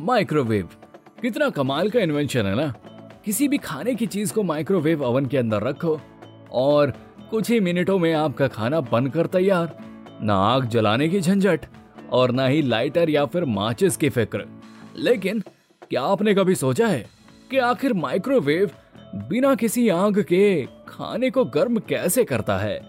Microwave. 0.00 0.68
कितना 1.22 1.50
कमाल 1.50 1.90
का 1.90 2.00
इन्वेंशन 2.00 2.46
है 2.46 2.54
ना। 2.54 2.74
किसी 3.24 3.48
भी 3.48 3.58
खाने 3.58 3.94
की 3.94 4.06
चीज़ 4.06 4.32
को 4.32 4.42
माइक्रोवेव 4.42 5.04
ओवन 5.04 5.26
के 5.26 5.38
अंदर 5.38 5.62
रखो 5.62 6.00
और 6.52 6.92
कुछ 7.30 7.50
ही 7.50 7.60
मिनटों 7.60 7.98
में 7.98 8.12
आपका 8.12 8.48
खाना 8.48 8.80
बनकर 8.80 9.26
तैयार। 9.26 9.78
ना 10.22 10.34
आग 10.34 10.64
जलाने 10.64 11.08
की 11.08 11.20
झंझट 11.20 11.60
और 12.10 12.30
ना 12.30 12.46
ही 12.46 12.62
लाइटर 12.62 13.10
या 13.10 13.24
फिर 13.24 13.44
माचिस 13.44 13.96
की 13.96 14.08
फ़िक्र। 14.08 14.46
लेकिन 14.96 15.40
क्या 15.90 16.02
आपने 16.02 16.34
कभी 16.34 16.54
सोचा 16.54 16.88
है 16.88 17.06
कि 17.50 17.58
आखिर 17.58 17.92
माइक्रोवेव 17.92 18.70
बिना 19.14 19.54
किसी 19.54 19.88
आग 19.88 20.22
के 20.22 20.62
खाने 20.88 21.30
को 21.30 21.44
गर्म 21.44 21.76
कैसे 21.76 22.24
करता 22.24 22.58
है? 22.58 22.82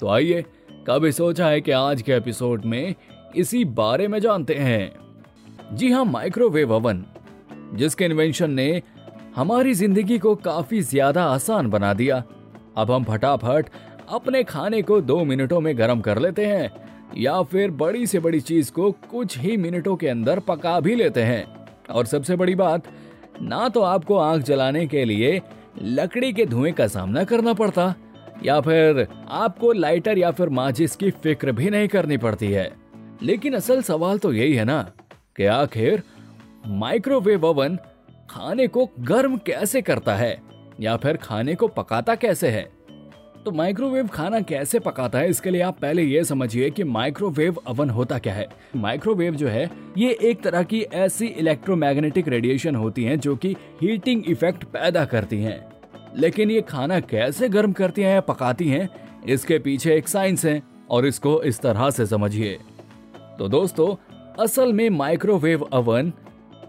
तो 0.00 0.08
आइए 0.08 0.44
कभी 0.86 1.12
सोचा 1.12 1.46
है 1.46 1.60
कि 1.60 1.70
आज 1.70 2.02
के 2.02 2.12
एपिसोड 2.12 2.64
में 2.64 2.94
इसी 3.36 3.64
बारे 3.64 4.08
में 4.08 4.18
जानते 4.18 4.54
हैं। 4.54 5.02
जी 5.72 5.90
हाँ 5.90 6.04
माइक्रोवेव 6.04 6.72
ओवन 6.72 7.04
जिसके 7.74 8.04
इन्वेंशन 8.04 8.50
ने 8.50 8.82
हमारी 9.36 9.72
ज़िंदगी 9.74 10.18
को 10.18 10.34
काफ़ी 10.36 10.80
ज़्यादा 10.80 11.24
आसान 11.24 11.70
बना 11.70 11.92
दिया। 11.94 12.22
अब 12.76 12.90
हम 12.90 13.04
फटाफट 13.04 13.68
अपने 14.08 14.42
खाने 14.44 14.82
को 14.82 15.00
दो 15.00 15.24
मिनटों 15.24 15.60
में 15.60 15.76
गर्म 15.78 16.00
कर 16.00 16.18
लेते 16.18 16.46
हैं, 16.46 16.70
या 17.16 17.40
फिर 17.42 17.70
बड़ी 17.72 18.06
से 18.06 18.20
बड़ी 18.20 18.40
चीज़ 18.40 18.70
को 18.72 18.90
कुछ 19.10 19.38
ही 19.38 19.56
मिनटों 19.56 19.96
के 19.96 20.08
अंदर 20.08 20.38
पका 20.40 20.78
भी 20.80 20.94
लेते 20.94 21.22
हैं। 21.22 21.44
और 21.90 22.06
सबसे 22.06 22.36
बड़ी 22.36 22.54
बात, 22.54 22.92
ना 23.42 23.68
तो 23.68 23.80
आपको 23.82 24.16
आग 24.18 24.42
जलाने 24.42 24.86
के 24.86 25.04
लिए 25.04 25.40
लकड़ी 25.82 26.32
के 26.32 26.46
धुएँ 26.46 26.72
का 26.72 26.86
सामना 26.88 27.24
करना 27.24 27.52
पड़ता, 27.54 27.94
या 28.44 28.60
फिर 28.60 29.06
आपको 29.28 29.72
लाइटर 29.72 30.18
या 30.18 30.30
फिर 30.30 30.48
माचिस 30.50 30.96
की 30.96 31.10
फ़िक्र 31.12 31.52
भी 31.52 31.70
नहीं 31.70 31.88
करनी 31.88 32.16
पड़ती 32.18 32.52
है। 32.52 32.70
लेकिन 33.22 33.54
असल 33.54 33.82
सवाल 33.82 34.18
तो 34.18 34.32
यही 34.32 34.54
है 34.54 34.64
ना 34.64 34.84
कि 35.36 35.44
आखिर 35.44 36.02
माइक्रोवेव 36.66 37.44
ओवन 37.44 37.76
खाने 38.30 38.66
को 38.66 38.90
गर्म 39.00 39.36
कैसे 39.36 39.82
करता 39.82 40.16
है? 40.16 40.42
या 40.80 40.96
फिर 40.96 41.16
खाने 41.16 41.54
को 41.54 41.68
पकाता 41.68 42.14
कैसे 42.14 42.48
है? 42.48 42.72
तो 43.44 43.50
माइक्रोवेव 43.50 44.06
खाना 44.06 44.40
कैसे 44.40 44.78
पकाता 44.78 45.18
है? 45.18 45.30
इसके 45.30 45.50
लिए 45.50 45.60
आप 45.60 45.78
पहले 45.78 46.02
ये 46.02 46.24
समझिए 46.24 46.70
कि 46.70 46.84
माइक्रोवेव 46.84 47.56
अवन 47.66 47.90
होता 47.90 48.18
क्या 48.18 48.34
है। 48.34 48.48
माइक्रोवेव 48.76 49.34
जो 49.34 49.48
है, 49.48 49.70
ये 49.98 50.18
एक 50.22 50.42
तरह 50.42 50.62
की 50.62 50.82
ऐसी 50.82 51.26
इलेक्ट्रोमैग्नेटिक 51.26 52.28
रेडिएशन 52.28 52.74
होती 52.74 53.04
हैं 53.04 53.20
जो 53.20 53.36
कि 53.36 53.56
हीटिंग 53.82 54.22
इफ़ेक्ट 54.28 54.64
पैदा 54.64 55.04
करती 55.04 55.42
हैं। 55.42 55.72
लेकिन 56.16 56.50
ये 56.50 56.60
खाना 56.60 57.00
कैसे 57.00 57.48
गर्म 57.48 57.72
करती 57.72 58.02
हैं 58.02 58.14
या 58.14 58.20
पकाती 58.20 58.68
हैं, 58.68 58.88
इसके 59.28 59.58
पीछे 59.58 59.96
एक 59.96 60.08
साइंस 60.08 60.44
है 60.44 60.62
और 60.90 61.06
इसको 61.06 61.42
इस 61.42 61.60
तरह 61.60 61.90
से 61.90 62.06
समझिए। 62.06 62.58
तो 63.38 63.48
दोस्तों 63.48 64.11
असल 64.40 64.72
में 64.72 64.90
माइक्रोवेव 64.90 65.62
अवन 65.62 66.12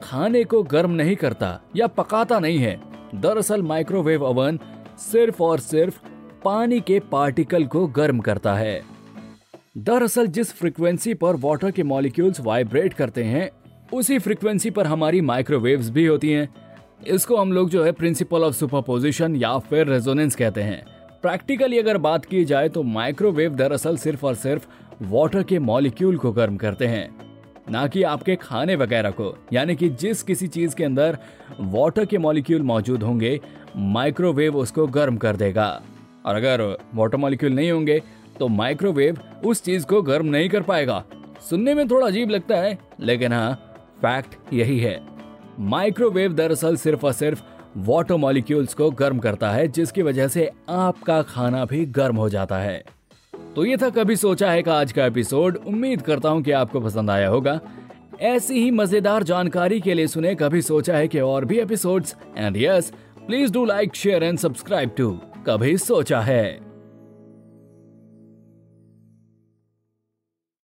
खाने 0.04 0.44
को 0.44 0.64
गर्म 0.64 0.92
नहीं 0.92 1.16
करता 1.16 1.62
या 1.76 1.88
पकाता 1.88 2.40
नहीं 2.40 2.58
है। 2.58 2.82
दरअसल 3.16 3.62
माइक्रोवेव 3.62 4.24
ओवन 4.24 4.60
सिर्फ़ 4.98 5.44
और 5.44 5.60
सिर्फ़ 5.60 6.00
पानी 6.44 6.80
के 6.80 7.00
पार्टिकल 7.00 7.66
को 7.66 7.88
गर्म 7.88 8.20
करता 8.20 8.54
है। 8.54 8.82
दरअसल 9.78 10.28
जिस 10.28 10.54
फ्रीक्वेंसी 10.54 11.14
पर 11.14 11.36
वाटर 11.36 11.72
के 11.72 11.84
मॉलिक्यूल्स 11.84 12.42
वाइब्रेट 12.42 12.94
करते 12.94 13.24
हैं, 13.24 13.50
उसी 13.94 14.20
फ्रीक्वेंसी 14.20 14.70
पर 14.70 14.88
हमारी 14.88 15.22
माइक्रोवेव्स 15.22 15.90
भी 15.90 16.06
होती 16.06 16.32
हैं। 16.32 16.54
इसको 17.08 17.38
हम 17.38 17.52
लोग 17.52 17.70
जो 17.70 17.84
है 17.84 17.92
प्रिंसिपल 17.92 18.44
ऑफ़ 18.44 18.56
सुपरपोजिशन 18.56 19.36
या 19.36 19.58
फिर 19.60 19.88
रेजोनेंस 19.88 20.36
कहते 20.36 20.62
हैं। 20.62 20.86
प्रैक्टिकली 21.22 21.80
अगर 21.80 21.98
बात 21.98 22.26
की 22.26 22.46
जाए 22.46 22.70
तो 22.70 22.84
माइक्रोवेव 22.84 23.56
दरअसल 23.56 23.98
सिर्फ़ 23.98 24.26
और 24.26 24.36
सिर्फ़ 24.36 24.68
वाटर 25.04 25.44
के 25.44 25.60
मॉलिक्यूल 25.60 26.18
को 26.18 26.32
गर्म 26.32 26.58
करते 26.58 26.88
हैं। 26.88 27.33
ना 27.68 27.86
कि 27.88 28.04
आपके 28.04 28.36
खाने 28.36 28.76
वगैरह 28.76 29.12
को। 29.12 29.36
यानी 29.54 29.76
कि 29.76 29.90
जिस 29.90 30.24
किसी 30.24 30.48
चीज़ 30.48 30.76
के 30.76 30.84
अंदर 30.84 31.18
वाटर 31.60 32.06
के 32.06 32.18
मॉलिक्यूल 32.18 32.62
मौजूद 32.62 33.04
होंगे 33.04 33.40
माइक्रोवेव 33.76 34.58
उसको 34.58 34.88
गर्म 34.88 35.18
कर 35.18 35.36
देगा। 35.36 35.82
और 36.26 36.36
अगर 36.36 36.62
वाटर 36.96 37.18
मॉलिक्यूल 37.18 37.54
नहीं 37.54 37.72
होंगे 37.72 38.02
तो 38.40 38.48
माइक्रोवेव 38.48 39.18
उस 39.46 39.64
चीज़ 39.64 39.86
को 39.86 40.02
गर्म 40.02 40.26
नहीं 40.26 40.50
कर 40.50 40.62
पाएगा। 40.62 41.04
सुनने 41.50 41.74
में 41.74 41.88
थोड़ा 41.88 42.08
अजीब 42.08 42.30
लगता 42.30 42.56
है, 42.56 42.78
लेकिन 43.00 43.34
हाँ 43.34 43.54
फैक्ट 44.02 44.54
यही 44.54 44.80
है। 44.80 45.00
माइक्रोवेव 45.60 46.34
दरअसल 46.34 46.76
सिर्फ़ 46.76 47.06
और 47.06 47.14
सिर्फ़ 47.14 47.42
वाटर 47.78 48.16
मॉलिक्यूल्स 48.16 48.74
को 48.74 48.90
गर्म 48.92 49.20
करता 49.20 49.52
है, 49.52 49.68
जिसकी 49.68 50.02
वजह 50.02 50.28
से 50.28 50.50
आपका 50.70 51.22
खाना 51.22 51.64
भी 51.66 51.86
गर्म 51.86 52.16
हो 52.16 52.30
जाता 52.30 52.58
है। 52.58 52.84
तो 53.56 53.66
ये 53.66 53.76
था 53.78 53.90
कभी 53.90 54.16
सोचा 54.16 54.50
है 54.52 54.62
का 54.64 54.74
आज 54.74 54.92
का 54.92 55.06
एपिसोड। 55.06 55.58
उम्मीद 55.68 56.02
करता 56.02 56.30
हूँ 56.30 56.42
कि 56.44 56.52
आपको 56.52 56.80
पसंद 56.82 57.10
आया 57.10 57.28
होगा। 57.30 57.60
ऐसी 58.22 58.62
ही 58.62 58.72
मज़ेदार 58.72 59.24
जानकारी 59.24 59.80
के 59.82 59.94
लिए 59.94 60.08
सुने, 60.08 60.34
कभी 60.36 60.62
सोचा 60.62 60.96
है 60.98 61.08
कि 61.08 61.20
और 61.20 61.46
भी 61.46 61.60
episodes 61.60 62.16
and 62.38 62.58
yes 62.58 62.92
please 63.28 63.54
do 63.54 63.66
like 63.66 63.96
share 63.96 64.24
and 64.24 64.38
subscribe 64.40 64.92
to 64.98 65.12
कभी 65.48 65.78
सोचा 65.78 66.22
है। 66.22 66.73